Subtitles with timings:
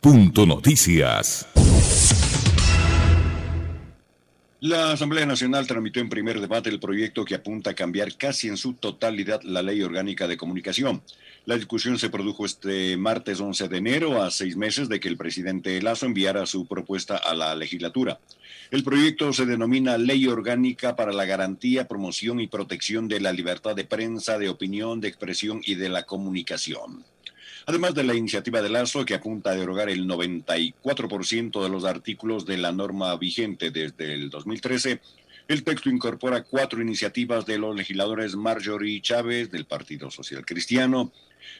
[0.00, 1.48] Punto Noticias.
[4.60, 8.56] La Asamblea Nacional tramitó en primer debate el proyecto que apunta a cambiar casi en
[8.56, 11.02] su totalidad la Ley Orgánica de Comunicación.
[11.46, 15.16] La discusión se produjo este martes 11 de enero, a seis meses de que el
[15.16, 18.20] presidente Lazo enviara su propuesta a la legislatura.
[18.70, 23.74] El proyecto se denomina Ley Orgánica para la Garantía, Promoción y Protección de la Libertad
[23.74, 27.04] de Prensa, de Opinión, de Expresión y de la Comunicación.
[27.66, 32.46] Además de la iniciativa de Lazo, que apunta a derogar el 94% de los artículos
[32.46, 35.00] de la norma vigente desde el 2013,
[35.48, 41.10] el texto incorpora cuatro iniciativas de los legisladores Marjorie Chávez, del Partido Social Cristiano,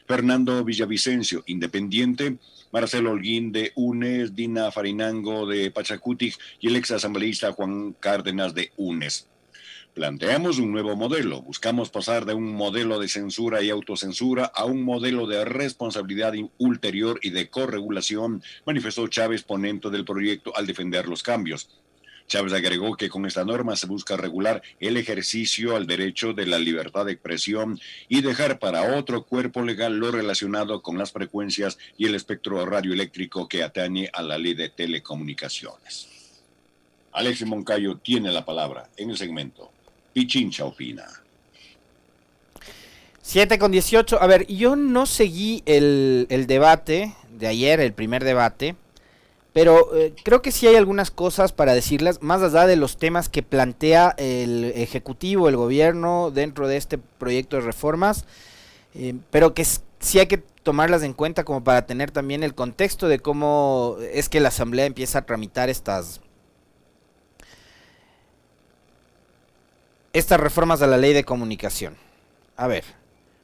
[0.05, 2.37] Fernando Villavicencio, independiente,
[2.71, 8.71] Marcelo Holguín de UNES, Dina Farinango de Pachacutic y el ex asambleísta Juan Cárdenas de
[8.77, 9.27] UNES.
[9.93, 11.41] Planteamos un nuevo modelo.
[11.41, 17.19] Buscamos pasar de un modelo de censura y autocensura a un modelo de responsabilidad ulterior
[17.23, 21.69] y de corregulación, manifestó Chávez, ponente del proyecto, al defender los cambios.
[22.27, 26.59] Chávez agregó que con esta norma se busca regular el ejercicio al derecho de la
[26.59, 32.05] libertad de expresión y dejar para otro cuerpo legal lo relacionado con las frecuencias y
[32.05, 36.07] el espectro radioeléctrico que atañe a la ley de telecomunicaciones.
[37.11, 39.71] Alexis Moncayo tiene la palabra en el segmento
[40.61, 41.05] Opina.
[43.29, 44.21] 7 con 18.
[44.21, 48.75] A ver, yo no seguí el, debate de ayer, el primer debate,
[49.53, 53.29] pero eh, creo que sí hay algunas cosas para decirlas, más allá de los temas
[53.29, 58.25] que plantea el Ejecutivo, el Gobierno dentro de este proyecto de reformas,
[58.95, 63.07] eh, pero que sí hay que tomarlas en cuenta como para tener también el contexto
[63.07, 66.19] de cómo es que la Asamblea empieza a tramitar estas
[70.13, 71.95] estas reformas a la ley de comunicación.
[72.55, 72.83] A ver,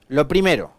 [0.07, 0.71] lo primero,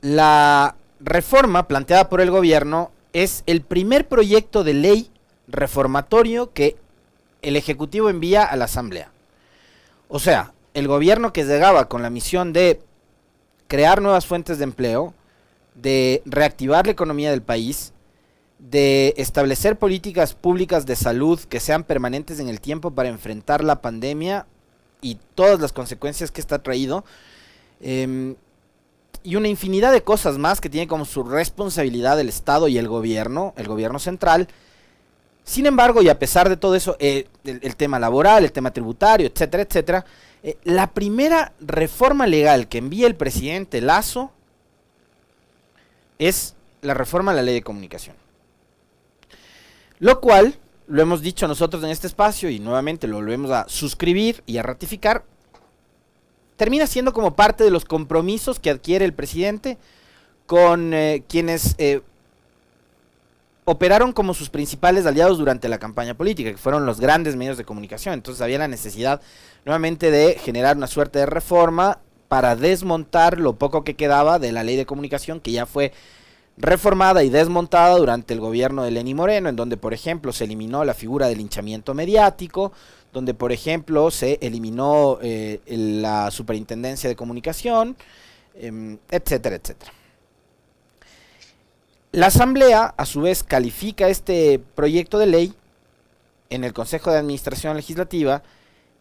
[0.00, 5.10] la reforma planteada por el gobierno es el primer proyecto de ley
[5.48, 6.76] reformatorio que
[7.42, 9.10] el Ejecutivo envía a la Asamblea.
[10.08, 12.80] O sea, el gobierno que llegaba con la misión de
[13.68, 15.14] crear nuevas fuentes de empleo,
[15.74, 17.92] de reactivar la economía del país,
[18.68, 23.80] de establecer políticas públicas de salud que sean permanentes en el tiempo para enfrentar la
[23.80, 24.46] pandemia
[25.00, 27.04] y todas las consecuencias que está traído.
[27.80, 28.36] Em,
[29.22, 32.88] y una infinidad de cosas más que tiene como su responsabilidad el Estado y el
[32.88, 34.48] gobierno, el gobierno central.
[35.44, 39.26] Sin embargo, y a pesar de todo eso, eh, el, tema laboral, el tema tributario,
[39.26, 40.04] etcétera, etcétera,
[40.42, 44.30] eh, la primera reforma legal que envía el presidente Lazo
[46.18, 48.16] es la reforma a la ley de comunicación.
[50.00, 50.54] Lo cual,
[50.88, 54.62] lo hemos dicho nosotros en este espacio y nuevamente lo volvemos a suscribir y a
[54.62, 55.24] ratificar,
[56.56, 59.76] termina siendo como parte de los compromisos que adquiere el presidente
[60.46, 62.00] con eh, quienes eh,
[63.66, 67.64] operaron como sus principales aliados durante la campaña política, que fueron los grandes medios de
[67.64, 68.14] comunicación.
[68.14, 69.20] Entonces había la necesidad
[69.66, 74.64] nuevamente de generar una suerte de reforma para desmontar lo poco que quedaba de la
[74.64, 75.92] ley de comunicación que ya fue
[76.60, 80.84] reformada y desmontada durante el gobierno de Lenín Moreno, en donde, por ejemplo, se eliminó
[80.84, 82.72] la figura del hinchamiento mediático,
[83.12, 87.96] donde, por ejemplo, se eliminó eh, la superintendencia de comunicación,
[88.54, 89.92] em, etcétera, etcétera.
[92.12, 95.54] La Asamblea, a su vez, califica este proyecto de ley
[96.50, 98.42] en el Consejo de Administración Legislativa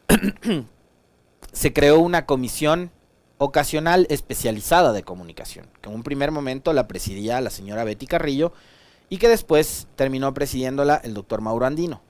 [1.53, 2.92] se creó una comisión
[3.38, 8.54] ocasional especializada de comunicación, que en un primer momento la presidía la señora Betty Carrillo
[9.10, 12.00] y que después terminó presidiéndola el doctor Mauro Andino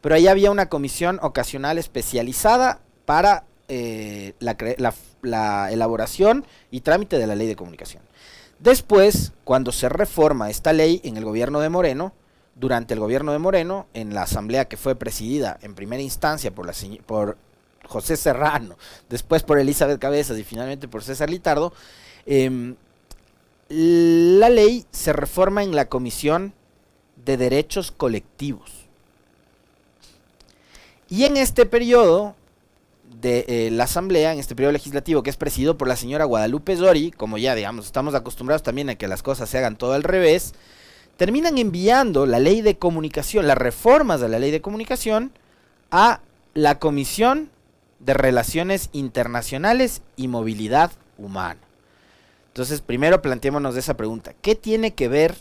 [0.00, 7.34] pero ahí había una comisión ocasional especializada para eh, la, elaboración y trámite de la
[7.34, 8.02] ley de comunicación.
[8.58, 12.12] Después, cuando se reforma esta ley en el gobierno de Moreno,
[12.54, 17.36] durante el gobierno de Moreno, en la asamblea que fue presidida en primera instancia por,
[17.84, 18.76] José Serrano,
[19.08, 21.72] después por Elizabeth Cabezas y finalmente por César Litardo,
[22.26, 22.74] em,
[23.68, 26.54] la ley se reforma en la Comisión
[27.16, 28.77] de Derechos Colectivos.
[31.08, 32.34] Y en este periodo
[33.20, 36.76] de eh, la Asamblea, en este periodo legislativo que es presidido por la señora Guadalupe
[36.76, 40.02] Zori, como ya digamos estamos acostumbrados también a que las cosas se hagan todo al
[40.02, 40.54] revés,
[41.16, 45.32] terminan enviando la ley de comunicación, las reformas de la ley de comunicación,
[45.90, 46.20] a
[46.54, 47.50] la Comisión
[47.98, 51.60] de Relaciones Internacionales y Movilidad Humana.
[52.48, 54.34] Entonces, primero planteémonos esa pregunta.
[54.42, 55.36] ¿Qué tiene que ver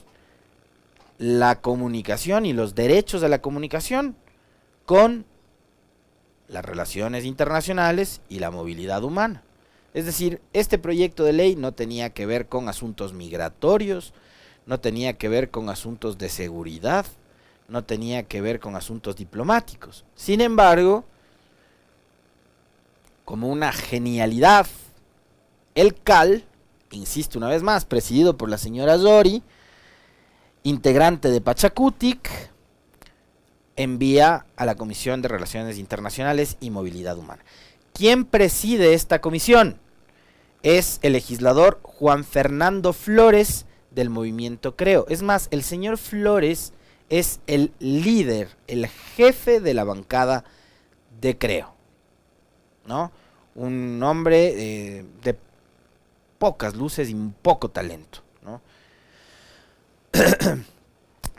[1.17, 4.15] la comunicación y los derechos de la comunicación
[4.85, 5.25] con
[6.47, 9.43] las relaciones internacionales y la movilidad humana?
[9.93, 14.13] Es decir, este proyecto de ley no tenía que ver con asuntos migratorios,
[14.65, 17.05] no tenía que ver con asuntos de seguridad,
[17.67, 20.05] no tenía que ver con asuntos diplomáticos.
[20.15, 21.05] Sin embargo,
[23.25, 24.67] como una genialidad,
[25.75, 26.45] el CAL,
[26.91, 29.43] insisto una vez más, presidido por la señora Zori,
[30.63, 32.29] integrante de Pachacutic,
[33.77, 37.43] envía a la Comisión de Relaciones Internacionales y Movilidad Humana.
[37.93, 39.79] ¿Quién preside esta comisión?
[40.63, 45.05] Es el legislador Juan Fernando Flores del movimiento Creo.
[45.07, 46.73] Es más, el señor Flores
[47.09, 50.43] es el líder, el jefe de la bancada
[51.21, 51.73] de Creo.
[52.85, 53.11] ¿No?
[53.55, 54.53] Un hombre
[54.99, 55.37] eh, de
[56.37, 58.19] pocas luces y un poco talento.
[58.43, 58.61] ¿no?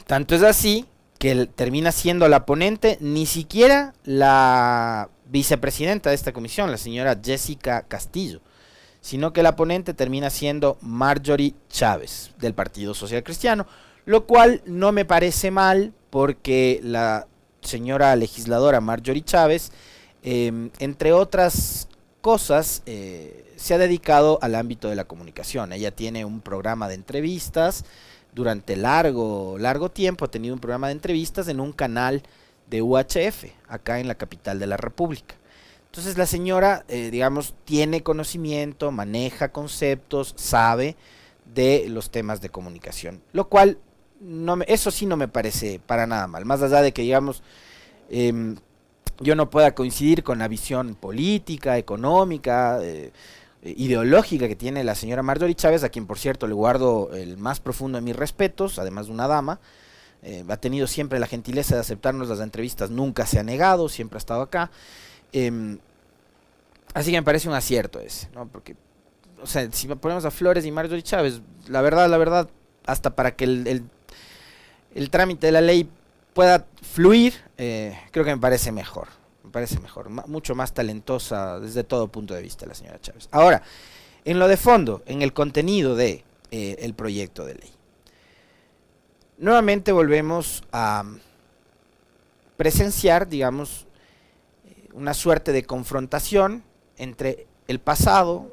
[0.06, 0.86] Tanto es así
[1.18, 7.82] que termina siendo la ponente, ni siquiera la vicepresidenta de esta comisión, la señora Jessica
[7.82, 8.40] Castillo,
[9.00, 13.66] sino que la ponente termina siendo Marjorie Chávez del Partido Social Cristiano,
[14.04, 17.26] lo cual no me parece mal porque la
[17.60, 19.72] señora legisladora Marjorie Chávez,
[20.22, 21.88] em, entre otras
[22.20, 25.72] cosas, eh, se ha dedicado al ámbito de la comunicación.
[25.72, 27.84] Ella tiene un programa de entrevistas,
[28.34, 32.22] durante largo, largo tiempo ha tenido un programa de entrevistas en un canal
[32.68, 35.34] de UHF, acá en la capital de la República.
[35.86, 40.96] Entonces la señora, eh, digamos, tiene conocimiento, maneja conceptos, sabe
[41.54, 43.78] de los temas de comunicación, lo cual
[44.20, 47.42] no me, eso sí no me parece para nada mal, más allá de que digamos
[48.10, 48.56] em,
[49.20, 53.12] yo no pueda coincidir con la visión política, económica, eh,
[53.62, 57.60] ideológica que tiene la señora Marjorie Chávez, a quien por cierto le guardo el más
[57.60, 59.60] profundo de mis respetos, además de una dama,
[60.22, 64.16] eh, ha tenido siempre la gentileza de aceptarnos las entrevistas, nunca se ha negado, siempre
[64.16, 64.70] ha estado acá.
[65.32, 65.78] Em,
[66.94, 68.48] así que me parece un acierto ese, ¿no?
[68.48, 68.76] Porque,
[69.40, 72.48] o sea, si ponemos a Flores y Marjorie Chávez, la verdad, la verdad,
[72.86, 73.84] hasta para que el,
[74.94, 75.88] el, trámite de la ley
[76.34, 79.17] pueda fluir, eh, creo que me parece mejor.
[79.48, 83.30] Me parece mejor, mucho más talentosa desde todo punto de vista la señora Chávez.
[83.30, 83.62] Ahora,
[84.26, 87.70] en lo de fondo, en el contenido de eh, proyecto de ley.
[89.38, 91.02] Nuevamente volvemos a
[92.58, 93.86] presenciar, digamos,
[94.92, 96.62] una suerte de confrontación
[96.98, 98.50] entre el pasado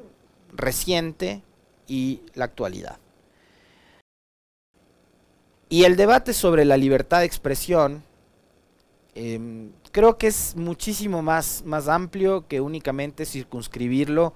[0.54, 1.42] reciente
[1.86, 2.96] y la actualidad.
[5.68, 8.02] Y el debate sobre la libertad de expresión
[9.18, 14.34] Em, creo que es muchísimo más, más amplio que únicamente circunscribirlo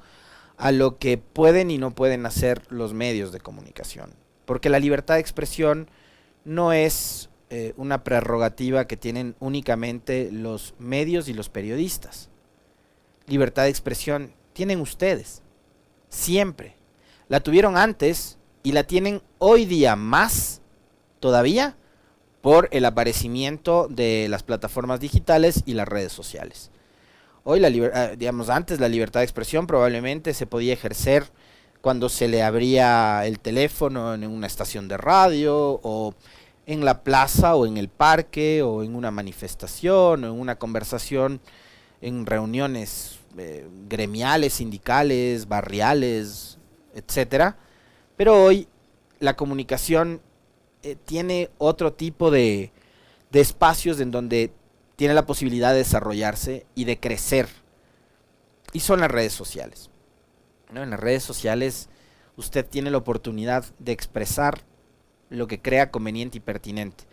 [0.57, 4.15] a lo que pueden y no pueden hacer los medios de comunicación.
[4.47, 5.91] Porque la libertad de expresión
[6.47, 12.31] no es eh, una prerrogativa que tienen únicamente los medios y los periodistas.
[13.27, 15.43] Libertad de expresión tienen ustedes,
[16.09, 16.75] siempre.
[17.29, 20.63] La tuvieron antes y la tienen hoy día más
[21.21, 21.77] todavía
[22.41, 26.71] por el aparecimiento de las plataformas digitales y las redes sociales.
[27.45, 31.25] Hoy, la ah, digamos, antes la libertad de expresión probablemente se podía ejercer
[31.81, 36.15] cuando se le abría el teléfono en una estación de radio o
[36.67, 41.41] en la plaza o en el parque o en una manifestación o en una conversación
[42.03, 46.59] en reuniones eh, gremiales, sindicales, barriales,
[46.95, 47.57] etcétera.
[48.17, 48.69] Pero hoy
[49.19, 50.21] la comunicación
[50.83, 52.73] eh, tiene otro tipo de,
[53.33, 54.51] espacios en donde
[54.97, 57.49] tiene la posibilidad de desarrollarse y de crecer.
[58.73, 59.91] Y son las redes sociales.
[60.75, 61.89] En las redes sociales
[62.37, 64.63] usted tiene la oportunidad de expresar
[65.29, 67.05] lo que crea conveniente y pertinente.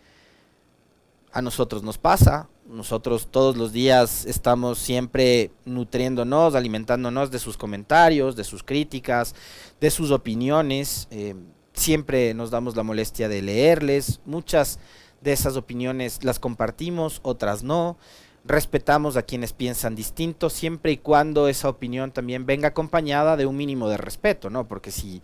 [1.32, 8.34] A nosotros nos pasa, nosotros todos los días estamos siempre nutriéndonos, alimentándonos de sus comentarios,
[8.34, 9.34] de sus críticas,
[9.80, 11.06] de sus opiniones.
[11.10, 11.34] Eh,
[11.78, 14.20] siempre nos damos la molestia de leerles.
[14.26, 14.78] Muchas
[15.20, 17.96] de esas opiniones las compartimos, otras no.
[18.44, 23.56] Respetamos a quienes piensan distinto, siempre y cuando esa opinión también venga acompañada de un
[23.56, 24.66] mínimo de respeto, ¿no?
[24.66, 25.20] Porque si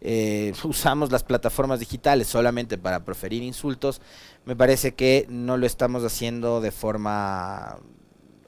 [0.00, 4.00] eh, usamos las plataformas digitales solamente para proferir insultos,
[4.44, 7.78] me parece que no lo estamos haciendo de forma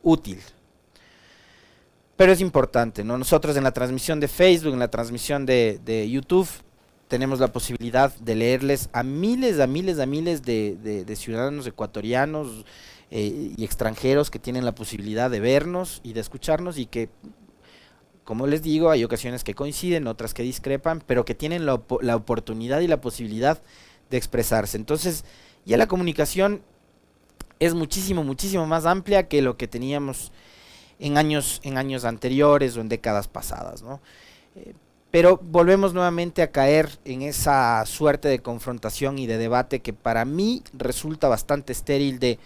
[0.02, 0.40] útil.
[2.16, 3.16] Pero es importante, ¿no?
[3.16, 6.49] Nosotros en la transmisión de Facebook, en la transmisión de, de YouTube,
[7.11, 12.64] tenemos la posibilidad de leerles a miles, a miles, a miles de, ciudadanos ecuatorianos
[13.11, 17.09] eh, y extranjeros que tienen la posibilidad de vernos y de escucharnos y que,
[18.23, 22.79] como les digo, hay ocasiones que coinciden, otras que discrepan, pero que tienen la, oportunidad
[22.79, 23.61] y la posibilidad
[24.09, 24.76] de expresarse.
[24.76, 25.25] Entonces,
[25.64, 26.62] ya la comunicación
[27.59, 30.31] es muchísimo, muchísimo más amplia que lo que teníamos
[31.00, 34.00] en años, en años anteriores o en décadas pasadas, ¿no?
[34.55, 34.75] Eh,
[35.11, 40.25] pero volvemos nuevamente a caer en esa suerte de confrontación y de debate que para
[40.25, 42.38] mí resulta bastante estéril de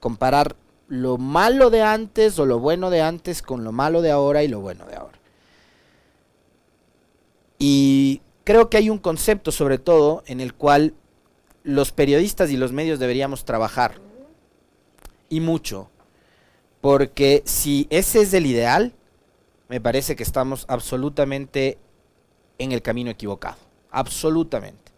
[0.00, 0.56] comparar
[0.88, 4.48] lo malo de antes o lo bueno de antes con lo malo de ahora y
[4.48, 5.18] lo bueno de ahora.
[7.58, 10.94] Y creo que hay un concepto sobre todo en el cual
[11.64, 14.00] los periodistas y los medios deberíamos trabajar.
[15.28, 15.90] Y mucho.
[16.80, 18.94] Porque si ese es el ideal,
[19.68, 21.78] me parece que estamos absolutamente
[22.58, 23.56] en el camino equivocado.
[23.90, 24.92] Absolutamente.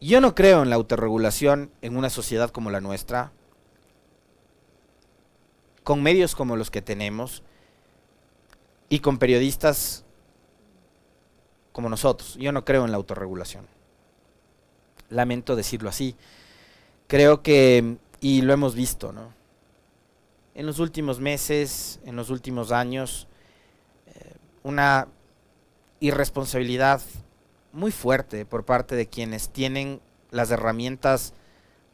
[0.00, 3.30] Yo no creo en la autorregulación en una sociedad como la nuestra,
[5.84, 7.42] con medios como los que tenemos
[8.88, 10.04] y con periodistas
[11.72, 12.36] como nosotros.
[12.36, 13.66] Yo no creo en la autorregulación.
[15.08, 16.16] Lamento decirlo así.
[17.06, 19.41] Creo que, y lo hemos visto, ¿no?
[20.54, 23.26] En los últimos meses, en los últimos años,
[24.06, 25.08] eh, una
[26.00, 27.00] irresponsabilidad
[27.72, 31.32] muy fuerte por parte de quienes tienen las herramientas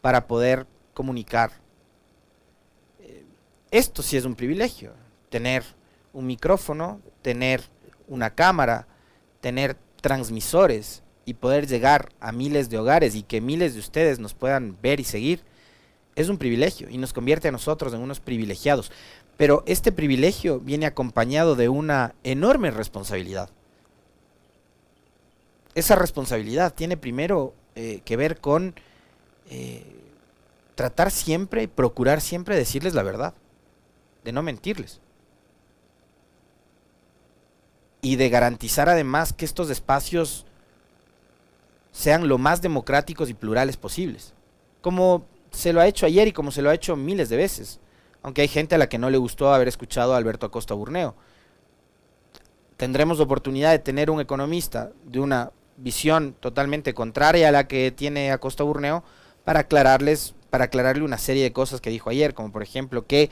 [0.00, 1.52] para poder comunicar.
[3.00, 3.24] Eh,
[3.70, 4.92] esto sí es un privilegio,
[5.28, 5.62] tener
[6.12, 7.62] un micrófono, tener
[8.08, 8.88] una cámara,
[9.40, 14.34] tener transmisores y poder llegar a miles de hogares y que miles de ustedes nos
[14.34, 15.44] puedan ver y seguir
[16.18, 18.90] es un privilegio y nos convierte a nosotros en unos privilegiados.
[19.36, 23.50] Pero este privilegio viene acompañado de una enorme responsabilidad.
[25.76, 28.74] Esa responsabilidad tiene primero eh, que ver con
[29.48, 29.84] eh,
[30.74, 33.32] tratar siempre, procurar siempre decirles la verdad,
[34.24, 35.00] de no mentirles.
[38.02, 40.46] Y de garantizar además que estos espacios
[41.92, 44.34] sean lo más democráticos y plurales posibles.
[44.80, 45.24] Como
[45.58, 47.80] se lo ha hecho ayer y como se lo ha hecho miles de veces.
[48.22, 51.16] Aunque hay gente a la que no le gustó haber escuchado a Alberto Acosta Burneo.
[52.76, 58.30] Tendremos oportunidad de tener un economista de una visión totalmente contraria a la que tiene
[58.30, 59.02] Acosta Burneo
[59.44, 63.30] para aclararles, para aclararle una serie de cosas que dijo ayer, como por ejemplo que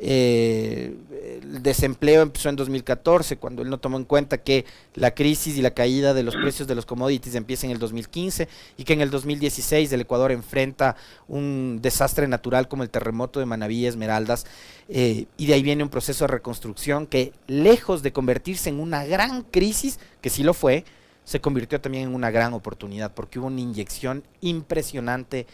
[0.00, 0.94] eh,
[1.42, 4.64] el desempleo empezó en 2014, cuando él no tomó en cuenta que
[4.94, 8.48] la crisis y la caída de los precios de los commodities empieza en el 2015
[8.76, 13.46] y que en el 2016 el Ecuador enfrenta un desastre natural como el terremoto de
[13.46, 14.46] Manaví y Esmeraldas,
[14.88, 19.04] eh, y de ahí viene un proceso de reconstrucción que lejos de convertirse en una
[19.04, 20.84] gran crisis, que sí lo fue,
[21.24, 25.46] se convirtió también en una gran oportunidad, porque hubo una inyección impresionante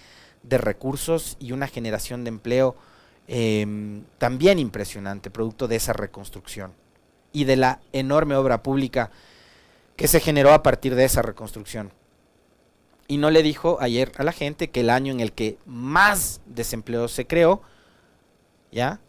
[0.43, 2.77] de recursos y una generación de empleo
[3.27, 6.75] Em, también impresionante, producto de esa reconstrucción
[7.33, 9.11] y de la enorme obra pública
[9.97, 11.91] que se generó a partir de esa reconstrucción.
[13.09, 16.43] Y no le dijo ayer a la gente que el año en el que más
[16.47, 17.63] desempleo se creó,
[18.71, 19.01] ya,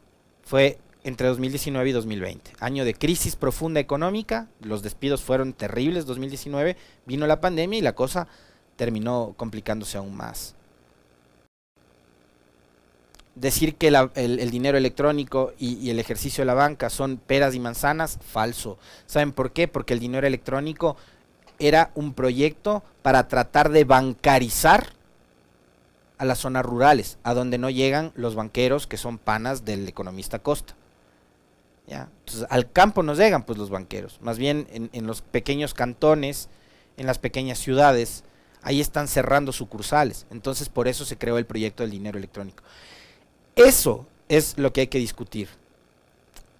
[0.44, 2.52] fue entre 2019 y 2020.
[2.60, 7.96] Año de crisis profunda económica, los despidos fueron terribles 2019, vino la pandemia y la
[7.96, 8.28] cosa
[8.78, 10.56] terminó complicándose aún más
[13.36, 18.18] decir que el, dinero electrónico y, el ejercicio de la banca son peras y manzanas,
[18.22, 18.78] falso.
[19.06, 19.68] ¿Saben por qué?
[19.68, 20.96] Porque el dinero electrónico
[21.60, 24.94] era un proyecto para tratar de bancarizar
[26.18, 30.40] a las zonas rurales, a donde no llegan los banqueros que son panas del economista
[30.40, 30.74] Costa.
[31.88, 32.10] ¿Ya?
[32.20, 36.50] Entonces, al campo no llegan pues los banqueros, más bien en, en los pequeños cantones,
[36.98, 38.24] en las pequeñas ciudades,
[38.64, 40.26] ahí están cerrando sucursales.
[40.32, 42.64] Entonces, por eso se creó el proyecto del dinero electrónico.
[43.56, 45.50] Eso es lo que hay que discutir.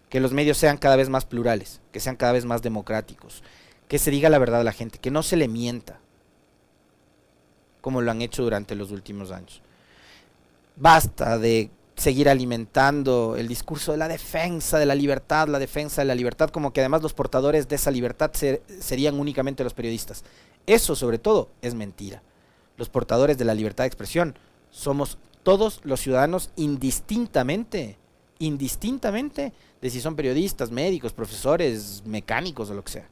[0.10, 3.44] Que los medios sean cada vez más plurales, que sean cada vez más democráticos,
[3.88, 6.00] que se diga la verdad a la gente, que no se le mienta,
[7.82, 9.62] como lo han hecho durante los últimos años.
[10.78, 16.06] Basta de seguir alimentando el discurso de la defensa de la libertad, la defensa de
[16.06, 18.32] la libertad, como que además los portadores de esa libertad
[18.80, 20.24] serían únicamente los periodistas.
[20.66, 22.22] Eso sobre todo es mentira.
[22.78, 24.38] Los portadores de la libertad de expresión
[24.72, 28.00] somos todos los ciudadanos indistintamente,
[28.40, 33.08] indistintamente, de si son periodistas, médicos, profesores, mecánicos o lo que sea.